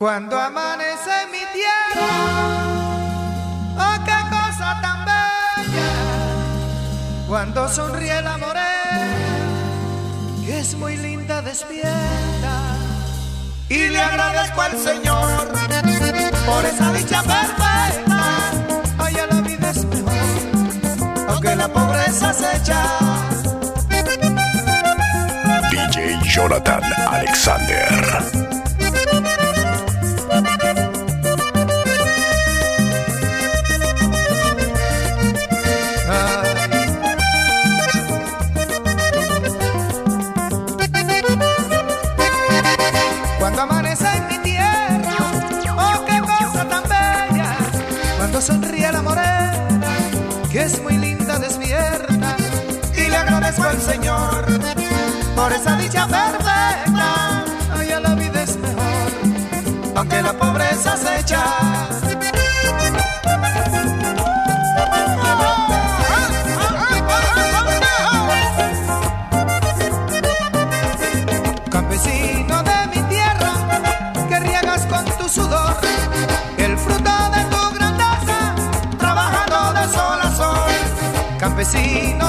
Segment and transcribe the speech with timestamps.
[0.00, 2.06] Cuando amanece mi tierra,
[3.76, 5.90] oh qué cosa tan bella.
[7.26, 9.16] Cuando sonríe la morena,
[10.46, 12.76] que es muy linda despierta.
[13.68, 15.48] Y le agradezco al Señor
[16.46, 18.22] por esa dicha perfecta.
[18.98, 22.84] Allá la vida es mejor, aunque la pobreza se echa.
[25.72, 28.47] DJ Jonathan Alexander.
[56.08, 57.44] Perfecta.
[57.78, 59.10] Allá la vida es mejor,
[59.96, 61.44] aunque la pobreza se echa.
[71.70, 73.52] Campesino de mi tierra,
[74.28, 75.76] que riegas con tu sudor
[76.58, 78.54] el fruto de tu grandeza,
[78.98, 80.72] trabajando de sol a sol.
[81.38, 82.27] Campesino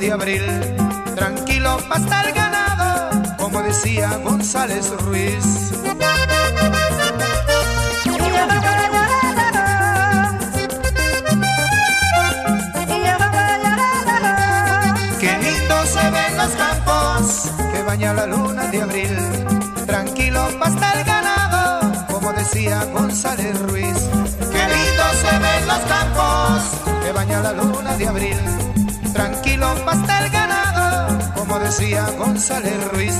[0.00, 0.42] de abril.
[1.14, 5.44] Tranquilo pasta el ganado, como decía González Ruiz.
[15.20, 19.16] Qué lindo se ven los campos que baña la luna de abril.
[19.86, 23.98] Tranquilo pasta el ganado, como decía González Ruiz.
[24.50, 28.69] Qué lindo se ven los campos que baña la luna de abril.
[29.12, 33.14] Tranquilo pasta el ganado, como decía González Ruiz.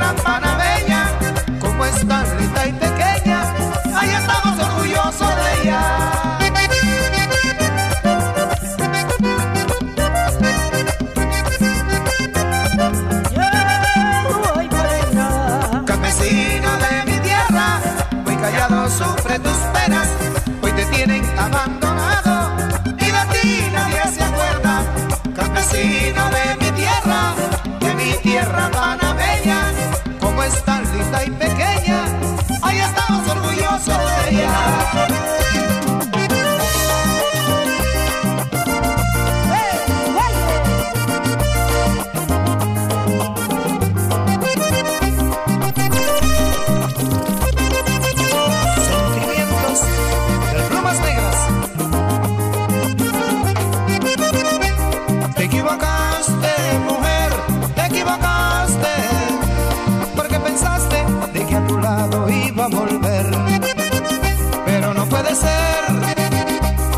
[0.00, 0.47] Mi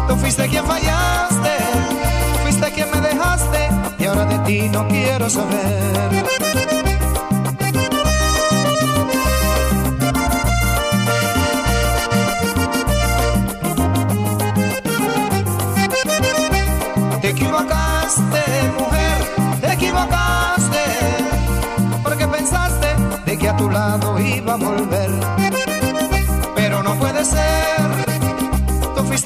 [0.09, 1.57] Tú fuiste quien fallaste,
[2.33, 6.11] tú fuiste quien me dejaste, y ahora de ti no quiero saber.
[17.21, 18.43] Te equivocaste,
[18.79, 19.19] mujer,
[19.61, 20.85] te equivocaste,
[22.03, 22.89] porque pensaste
[23.27, 25.00] de que a tu lado iba a volver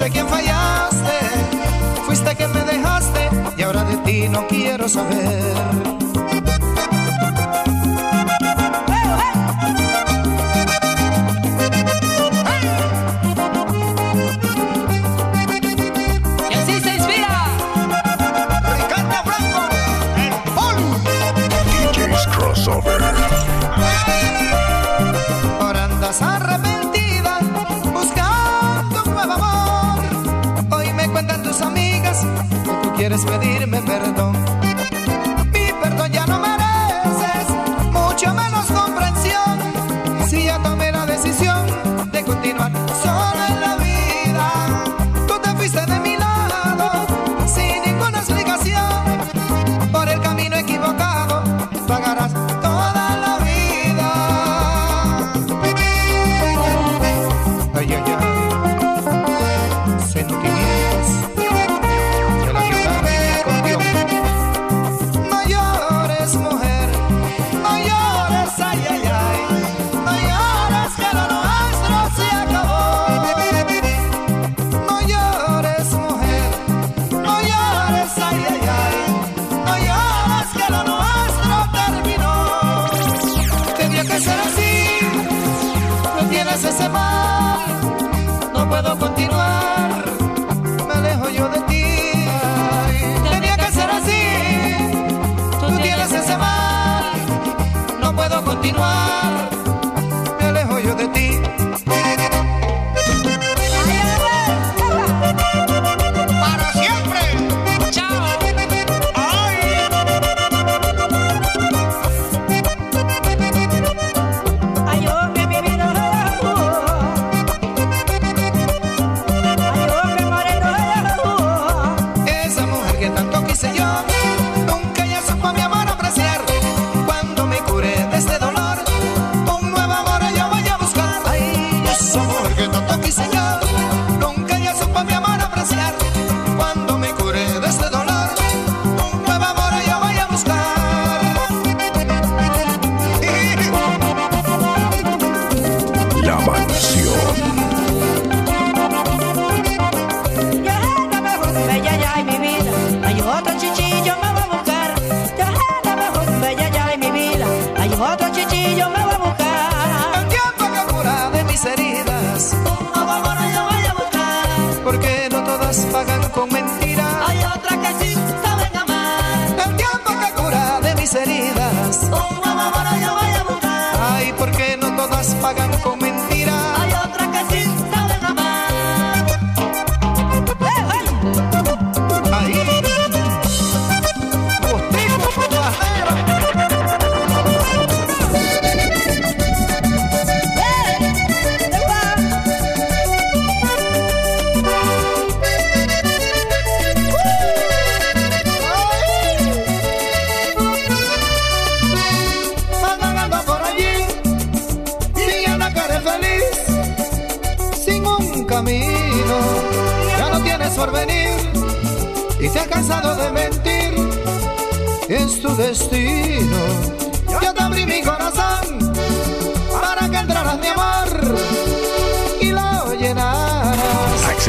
[0.04, 1.18] fuiste quien fallaste,
[2.04, 5.93] fuiste quien me dejaste y ahora de ti no quiero saber.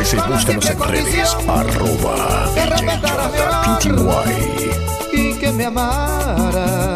[0.06, 1.38] sociales y búscanos en redes.
[1.48, 3.32] Arroba DJ Jonathan
[5.12, 6.95] Y que me amara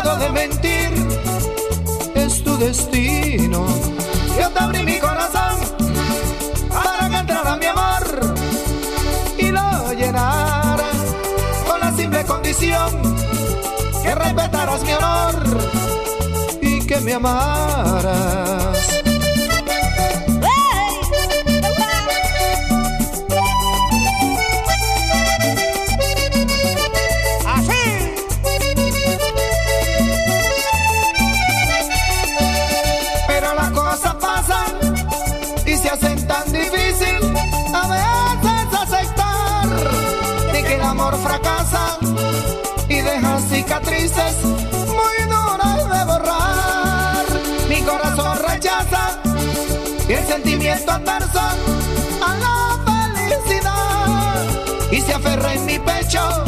[0.00, 0.90] de mentir,
[2.14, 3.66] es tu destino.
[4.40, 5.58] Yo te abrí mi corazón
[6.70, 8.34] para que entrara mi amor
[9.36, 10.88] y lo llenara
[11.68, 12.90] con la simple condición
[14.02, 15.34] que respetaras mi honor
[16.62, 18.61] y que me amaras.
[40.72, 41.98] El amor fracasa
[42.88, 47.26] y deja cicatrices muy duras de borrar.
[47.68, 49.20] Mi corazón rechaza
[50.08, 54.44] y el sentimiento adverso a la felicidad
[54.90, 56.44] y se aferra en mi pecho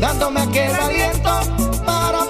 [0.00, 1.40] dándome aquel aliento
[1.84, 2.24] para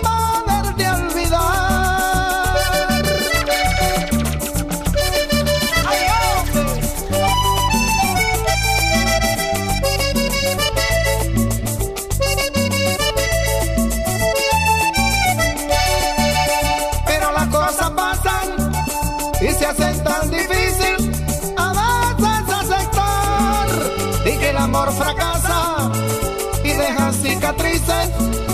[27.54, 28.10] cicatrices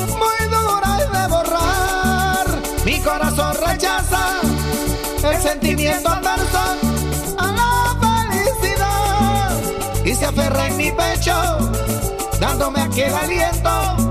[0.08, 2.46] muy duras de borrar.
[2.84, 4.40] Mi corazón rechaza
[5.22, 6.58] el sentimiento adverso
[7.38, 9.50] a la felicidad
[10.04, 11.70] y se aferra en mi pecho
[12.40, 14.09] dándome aquel aliento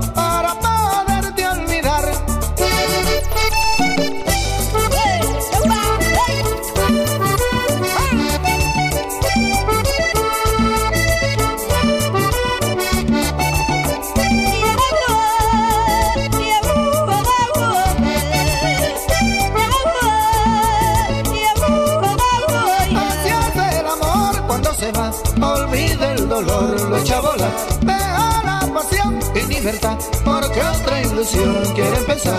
[31.20, 32.34] ilusión quiere empezar.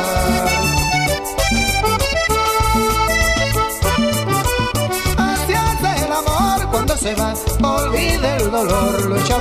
[5.17, 9.37] Así hace el amor cuando se va, olvida el dolor, lo echa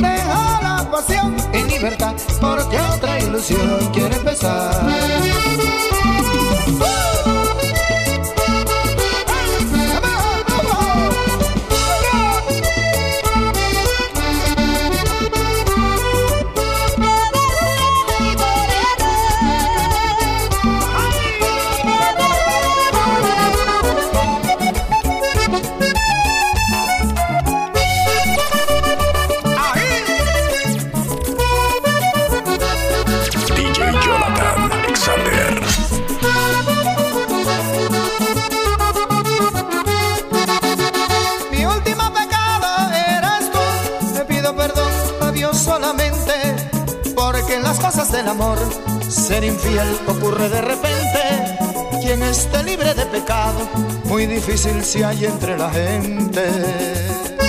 [0.00, 4.86] deja la pasión y libertad, porque otra ilusión quiere empezar.
[49.48, 51.22] Infiel ocurre de repente.
[52.00, 53.68] Quien esté libre de pecado,
[54.04, 57.47] muy difícil si hay entre la gente.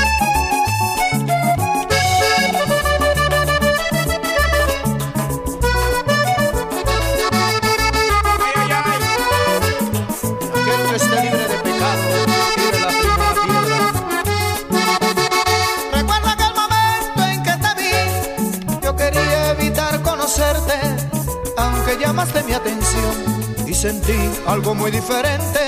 [23.79, 25.59] Sentí algo muy diferente.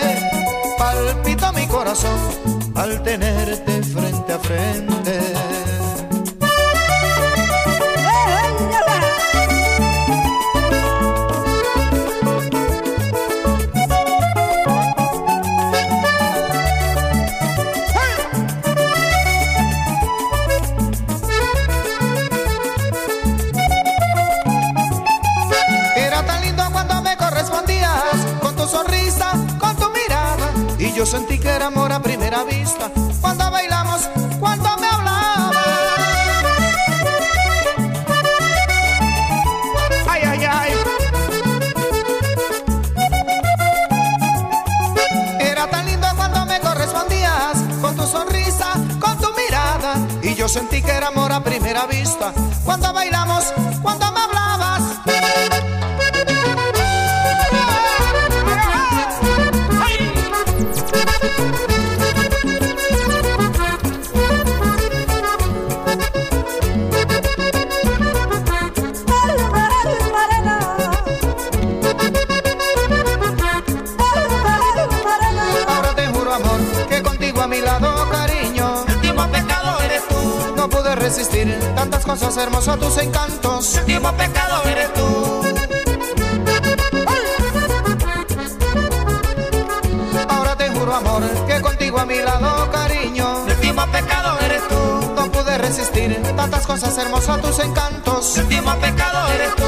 [0.77, 2.19] Palpitó mi corazón
[2.75, 4.90] al tenerte frente a frente.
[50.51, 52.33] Sentí que era amor a primera vista
[52.65, 54.40] cuando bailamos, cuando me hablabas.
[82.11, 83.75] cosas, hermosos tus encantos.
[83.75, 85.41] El último pecado eres tú.
[90.27, 93.45] Ahora te juro, amor, que contigo a mi lado, cariño.
[93.45, 95.13] El último pecado eres tú.
[95.15, 98.37] No pude resistir tantas cosas, hermosas tus encantos.
[98.37, 99.60] El último pecado eres tú.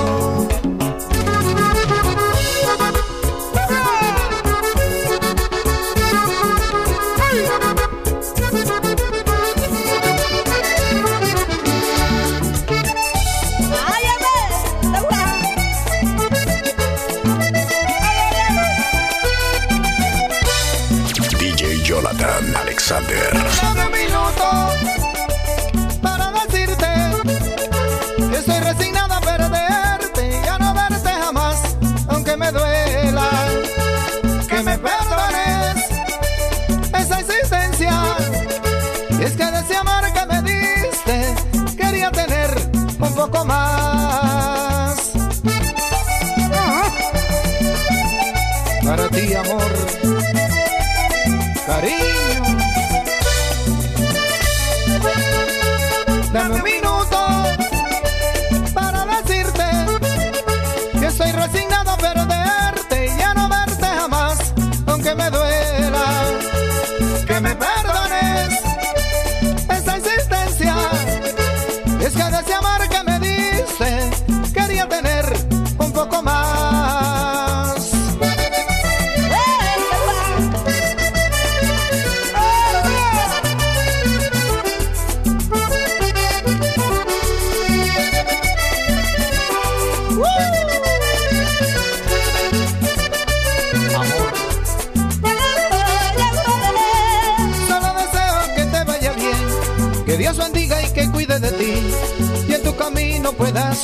[22.91, 23.32] Alexander.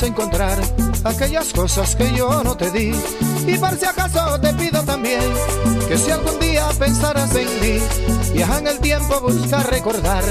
[0.00, 0.58] Puedas encontrar
[1.04, 2.92] aquellas cosas que yo no te di.
[3.46, 5.20] Y por si acaso te pido también
[5.88, 7.78] que si algún día pensaras en mí,
[8.32, 10.24] viaja en el tiempo, busca recordar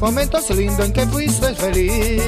[0.00, 2.22] momentos lindos en que fuiste feliz.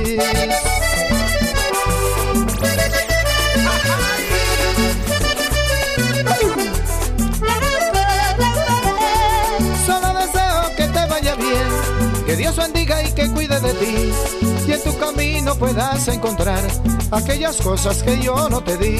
[9.86, 13.28] Solo deseo que te vaya bien, que Dios bendiga y que
[13.60, 14.12] de ti.
[14.66, 16.62] Y en tu camino puedas encontrar
[17.10, 18.98] aquellas cosas que yo no te di.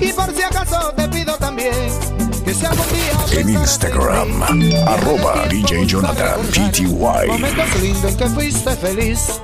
[0.00, 1.72] Y por si acaso te pido también
[2.44, 4.42] que si algún día En Instagram,
[4.86, 6.86] arroba DJ Jonathan PTY.
[7.28, 9.40] Momentos lindos en que fuiste feliz.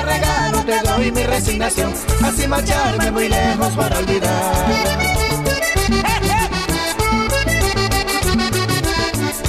[0.00, 4.54] De regalo te doy mi resignación, así marcharme muy lejos para olvidar.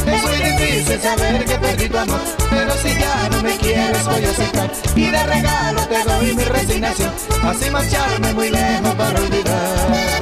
[0.05, 4.25] Es muy difícil saber que perdí tu amor, pero si ya no me quieres voy
[4.25, 10.20] a aceptar y de regalo te doy mi resignación, así marcharme muy lejos para olvidar.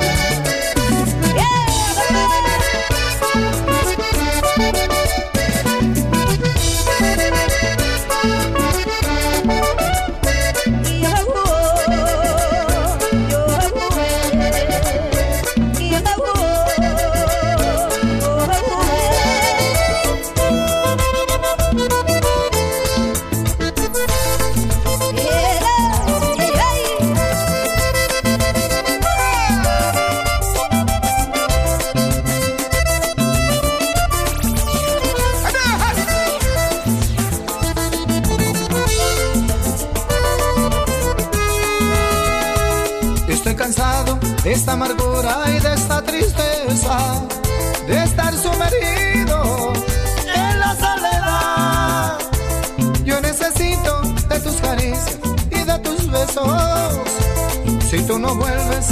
[58.10, 58.88] Tú no vuelves,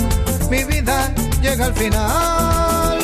[0.51, 2.99] mi vida llega al final.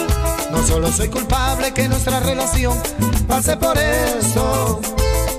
[0.51, 2.77] No solo soy culpable que nuestra relación
[3.27, 4.79] pase por eso,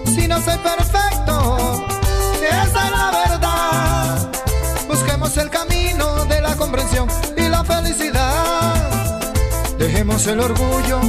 [0.07, 1.87] si no soy perfecto,
[2.43, 4.33] esa es la verdad.
[4.89, 9.21] Busquemos el camino de la comprensión y la felicidad.
[9.79, 11.01] Dejemos el orgullo,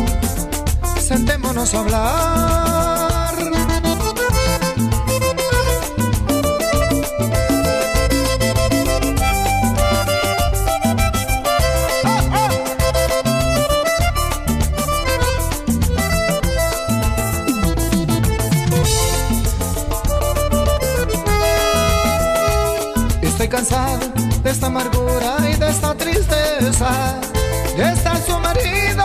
[0.99, 3.14] sentémonos a hablar.
[23.65, 27.19] De esta amargura y de esta tristeza,
[27.75, 29.03] de estar sumergido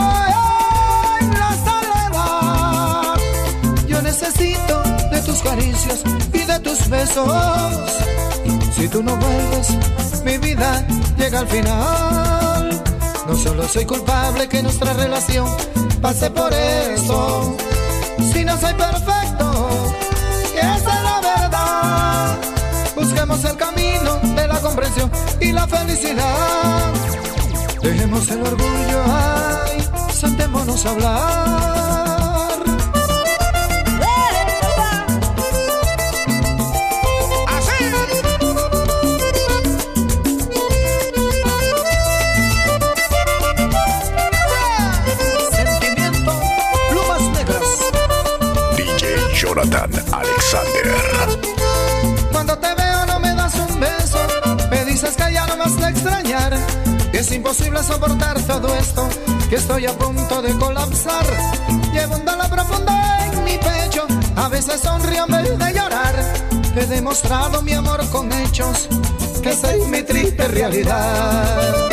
[1.20, 3.14] en la soledad.
[3.86, 6.02] Yo necesito de tus caricias
[6.34, 8.02] y de tus besos.
[8.76, 12.82] Si tú no vuelves, mi vida llega al final.
[13.26, 15.48] No solo soy culpable que nuestra relación
[16.02, 17.56] pase por eso.
[18.30, 19.70] Si no soy perfecto,
[20.54, 22.36] esa es la verdad.
[22.94, 24.39] Busquemos el camino
[25.40, 26.92] y la felicidad.
[27.82, 29.78] Dejemos el orgullo, ay,
[30.12, 32.09] sentémonos a hablar.
[57.20, 59.06] Es imposible soportar todo esto,
[59.50, 61.26] que estoy a punto de colapsar.
[61.92, 62.90] Llevo un dolor profundo
[63.24, 64.06] en mi pecho,
[64.37, 66.14] a veces sonrío de llorar.
[66.74, 68.88] He demostrado mi amor con hechos,
[69.42, 71.90] que soy mi triste realidad.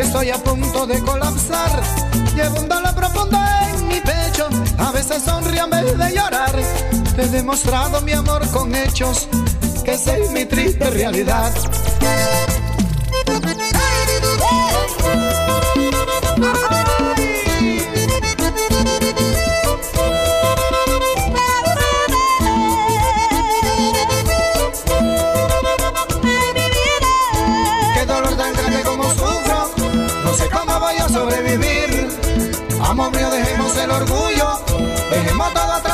[0.00, 1.82] Que estoy a punto de colapsar.
[2.34, 6.52] Llevo un dolor profundo en mi pecho, a veces sonrío en vez de llorar.
[7.14, 9.28] Te he demostrado mi amor con hechos,
[9.84, 11.52] que es mi triste realidad.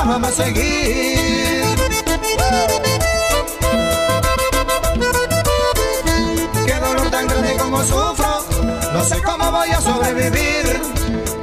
[0.07, 1.63] Vamos a seguir.
[6.67, 8.45] Qué dolor tan grande como sufro,
[8.93, 10.81] no sé cómo voy a sobrevivir.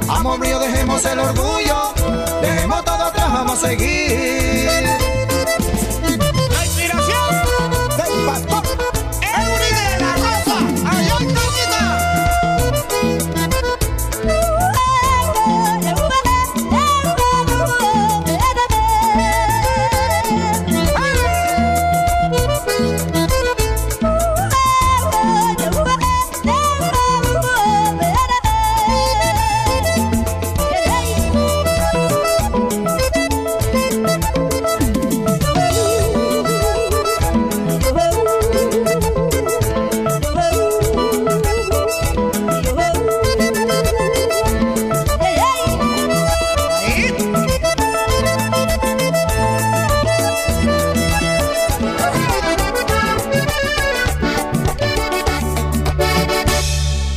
[0.08, 1.94] Amor mío, dejemos el orgullo,
[2.40, 5.23] dejemos todo atrás, vamos a seguir.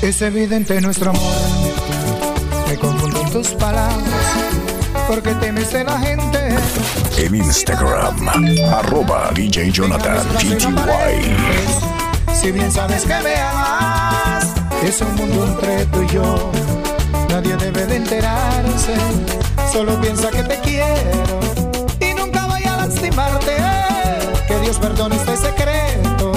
[0.08, 1.36] Es evidente nuestro amor,
[2.66, 4.00] me confunden tus palabras,
[5.06, 6.56] porque temes de la gente.
[7.18, 8.26] En Instagram,
[8.72, 11.36] arroba DJ Jonathan TTY.
[12.34, 16.52] Si bien sabes que me amas, es un mundo entre tú y yo.
[17.28, 18.94] Nadie debe de enterarse,
[19.74, 21.40] solo piensa que te quiero
[22.00, 23.58] y nunca voy a lastimarte.
[24.48, 26.32] Que Dios perdone este secreto,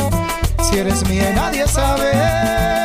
[0.68, 2.79] si eres mía nadie sabe.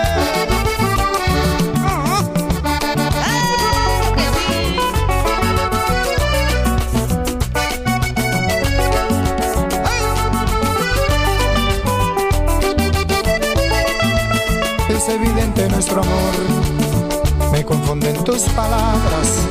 [15.15, 19.47] Evidente nuestro amor, me confunden tus palabras,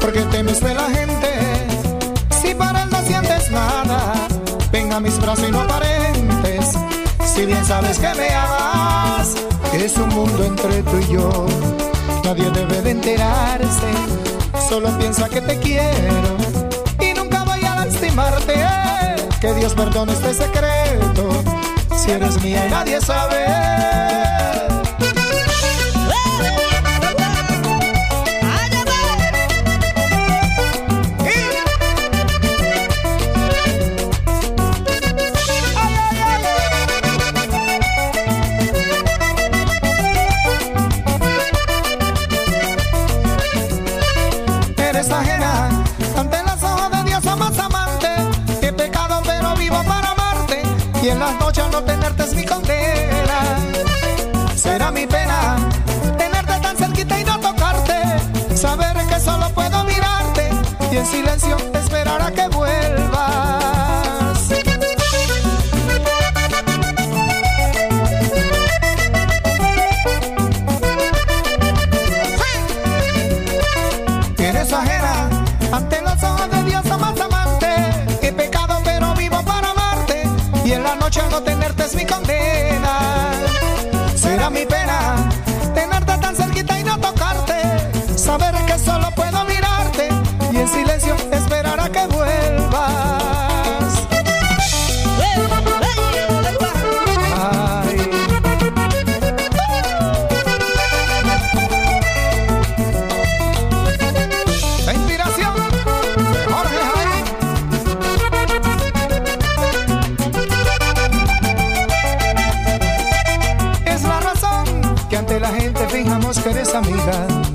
[0.00, 1.32] porque temes de la gente.
[2.42, 4.14] Si para él no sientes nada,
[4.70, 6.72] ven a mis brazos y no aparentes.
[7.24, 9.34] Si bien sabes que me amas,
[9.72, 11.46] es un mundo entre tú y yo.
[12.24, 13.90] Nadie debe de enterarse,
[14.68, 16.36] solo piensa que te quiero
[17.00, 18.66] y nunca voy a lastimarte.
[19.40, 21.30] Que Dios perdone este secreto,
[21.96, 24.25] si eres mía y nadie sabe.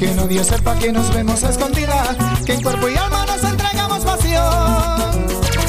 [0.01, 3.43] Que no Dios sepa que nos vemos a escondidas, que en cuerpo y alma nos
[3.43, 5.27] entregamos pasión.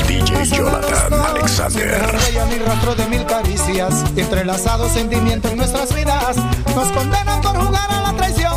[0.09, 2.19] DJ Jonathan Alexander.
[2.19, 6.37] Sin ni rastro de mil caricias, entrelazados sentimientos en nuestras vidas,
[6.75, 8.52] nos condenan por jugar a la traición.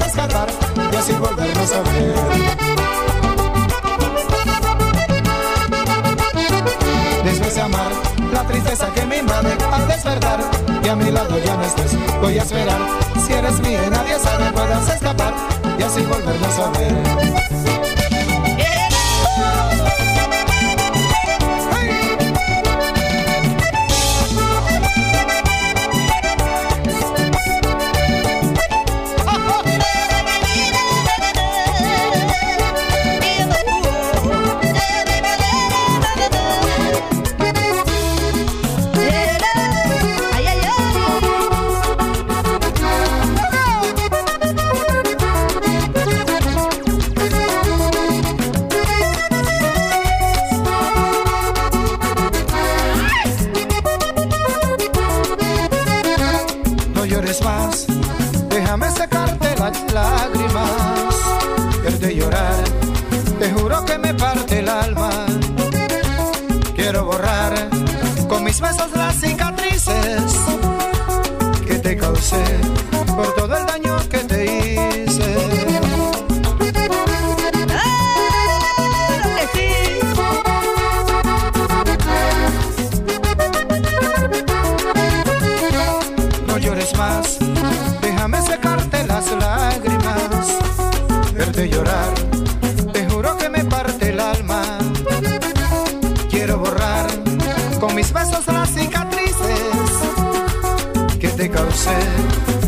[0.00, 0.48] podamos escapar
[0.92, 2.14] y así volvernos a ver.
[7.24, 7.92] Después de amar,
[8.32, 10.40] la tristeza que me invade al despertar,
[10.82, 12.78] y a mi lado ya no estés, voy a esperar.
[13.26, 15.34] Si eres mía, nadie sabe, podrás escapar
[15.78, 17.79] y así volvernos a ver.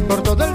[0.09, 0.52] Por todo el mundo.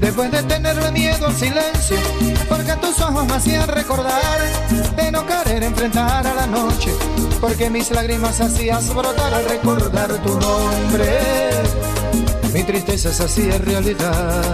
[0.00, 1.96] Después de tenerle miedo al silencio,
[2.46, 4.38] porque tus ojos me hacían recordar
[4.96, 6.92] de no querer enfrentar a la noche,
[7.40, 11.20] porque mis lágrimas hacías brotar al recordar tu nombre.
[12.52, 14.44] Mi tristeza se hacía realidad.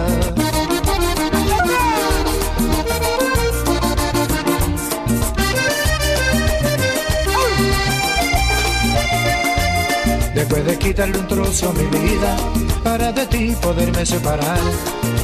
[10.33, 12.37] Después de quitarle un trozo a mi vida
[12.85, 14.59] para de ti poderme separar.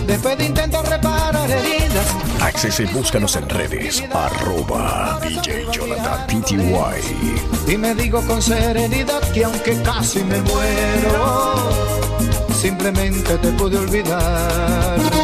[0.08, 2.08] Después de intentar reparar heridas.
[2.42, 4.04] Access y búscanos en redes.
[4.12, 7.72] Arroba DJ Jonathan PTY.
[7.72, 11.70] Y me digo con serenidad que aunque casi me muero,
[12.60, 15.21] simplemente te pude olvidar.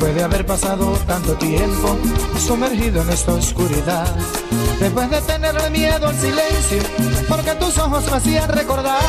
[0.00, 1.94] Después de haber pasado tanto tiempo
[2.38, 4.06] sumergido en esta oscuridad,
[4.80, 6.78] después de tenerle miedo al silencio,
[7.28, 9.02] porque tus ojos me hacían recordar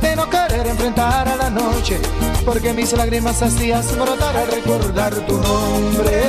[0.00, 2.00] de no querer enfrentar a la noche,
[2.42, 6.22] porque mis lágrimas hacías brotar al recordar tu nombre,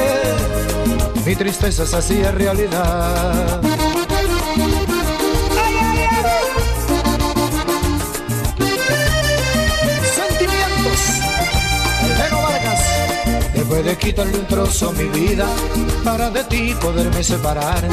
[1.26, 3.65] mi tristeza se hacía realidad.
[13.76, 15.46] Después de quitarle un trozo mi vida
[16.02, 17.86] para de ti poderme separar.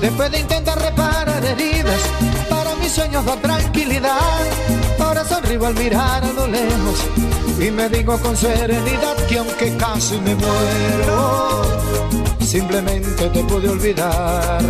[0.00, 2.00] Después de intentar reparar heridas
[2.48, 4.20] para mis sueños dar tranquilidad.
[5.00, 7.00] Ahora sonrío al mirar a lo lejos
[7.58, 11.62] y me digo con serenidad que aunque casi me muero,
[12.38, 14.62] simplemente te pude olvidar.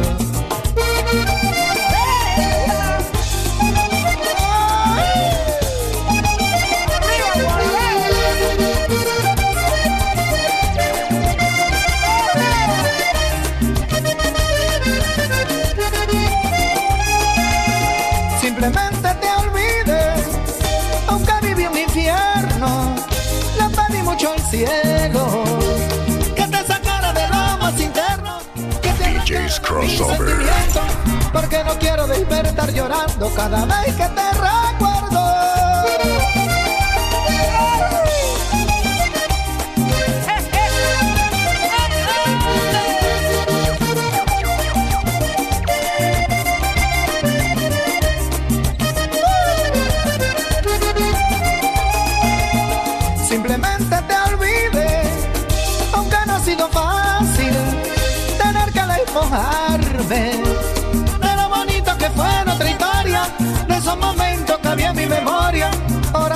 [31.66, 34.45] No quiero despertar llorando cada vez que te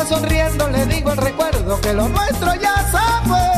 [0.07, 3.49] sonriendo le digo el recuerdo que lo nuestro ya se fue.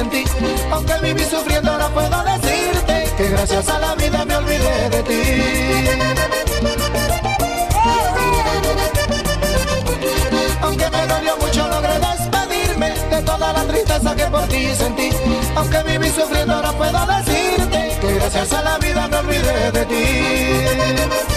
[0.00, 5.22] Aunque viví sufriendo ahora puedo decirte que gracias a la vida me olvidé de ti.
[10.62, 15.10] Aunque me dolió mucho logré despedirme de toda la tristeza que por ti sentí.
[15.54, 21.29] Aunque viví sufriendo ahora puedo decirte que gracias a la vida me olvidé de ti.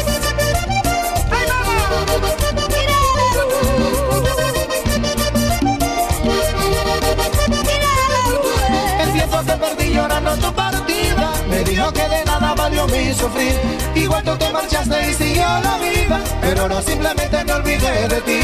[13.14, 13.53] Sufrir.
[13.95, 18.39] Igual tú te marchaste y siguió la vida Pero ahora simplemente me olvidé de ti.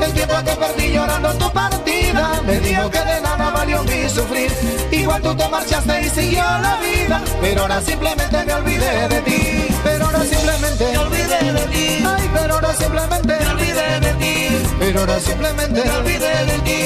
[0.00, 4.50] El tiempo que perdí llorando tu partida Me dijo que de nada valió mi sufrir.
[4.90, 9.68] Igual tú te marchaste y siguió la vida Pero ahora simplemente me olvidé de ti.
[9.84, 12.04] Pero ahora simplemente me olvidé de ti.
[12.06, 14.66] Ay, pero ahora simplemente me olvidé de ti.
[14.78, 16.78] Pero ahora simplemente me olvidé de ti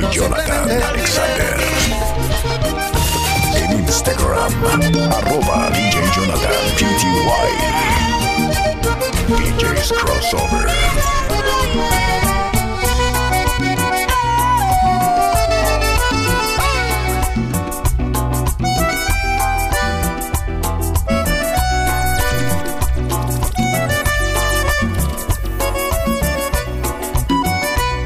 [0.00, 1.56] Jonathan Alexander.
[3.54, 4.52] En Instagram,
[5.12, 7.48] arroba DJ Jonathan PTY.
[9.36, 10.66] DJ's Crossover.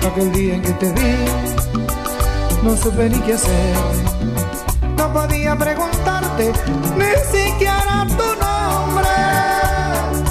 [0.05, 1.46] Aquel día en que te vi
[2.67, 3.77] no supe ni qué hacer.
[4.97, 6.53] No podía preguntarte
[6.99, 9.17] ni siquiera tu nombre,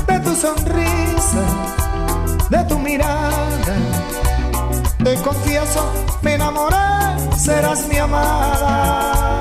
[0.07, 1.43] de tu sonrisa,
[2.49, 3.31] de tu mirada.
[5.01, 5.81] Te confieso,
[6.21, 6.75] me enamoré,
[7.37, 9.39] serás mi amada.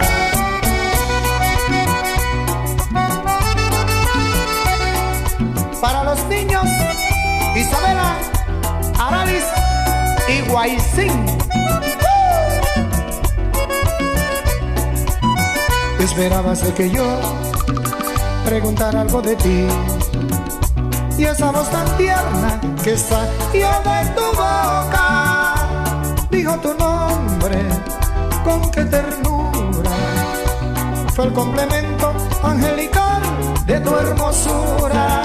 [5.81, 6.67] Para los niños,
[7.57, 8.17] Isabela,
[9.01, 9.45] Aralis
[10.29, 11.44] y Guaycín.
[16.17, 17.05] Esperabas de que yo
[18.45, 19.67] preguntara algo de ti.
[21.19, 25.55] Y esa voz tan tierna que salió de tu boca
[26.31, 27.59] dijo tu nombre
[28.45, 29.91] con qué ternura.
[31.17, 32.13] Fue el complemento
[32.45, 33.21] angelical
[33.67, 35.24] de tu hermosura.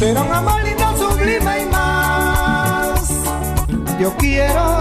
[0.00, 3.10] Será un amor lindo, sublime y más.
[4.00, 4.78] Yo quiero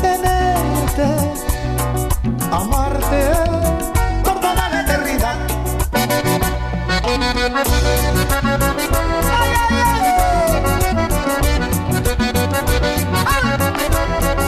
[0.00, 1.08] tenerte,
[2.50, 3.22] amarte
[4.24, 5.36] por toda la eternidad.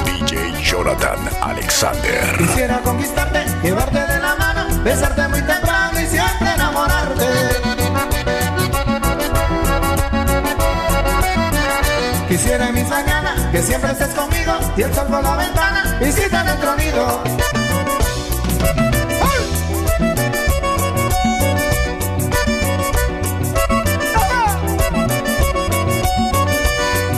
[0.07, 2.37] DJ Jonathan Alexander.
[2.37, 5.29] Quisiera conquistarte, llevarte de la mano, besarte
[13.65, 17.23] siempre estés conmigo y el sol por la ventana visita nuestro nido.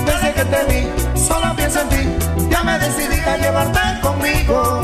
[0.06, 4.82] Desde que te vi, solo pienso en ti, ya me decidí a llevarte conmigo.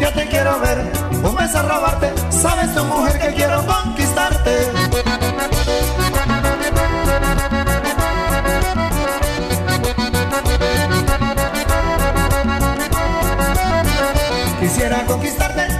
[0.00, 0.78] Yo te quiero ver,
[1.22, 3.95] un beso a robarte, sabes tu mujer que quiero conquistarte.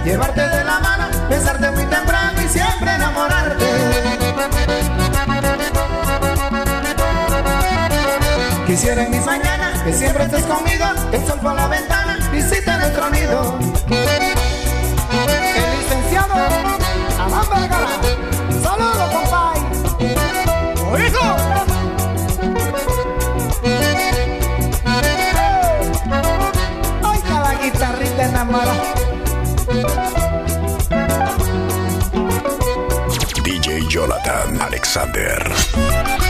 [0.07, 3.65] Llevarte de la mano, besarte muy temprano y siempre enamorarte.
[8.65, 13.09] Quisiera en mis mañanas que siempre estés conmigo, el sol por la ventana visita nuestro
[13.09, 13.59] nido.
[13.89, 16.35] El licenciado
[17.25, 17.99] Adán Vergara,
[18.63, 19.59] saludos compay.
[21.05, 21.25] ¡Hijo!
[27.03, 27.51] Oiga la
[34.55, 36.26] Alexander.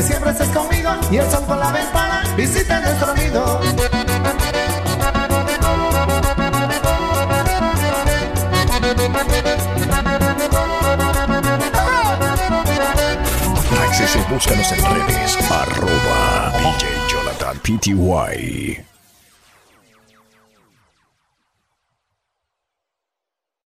[0.00, 3.60] Que siempre estés conmigo y el sol por la ventana visite nuestro nido.
[13.82, 15.38] Access y búscanos en redes.
[15.50, 18.89] Arroba DJ Jonathan PTY.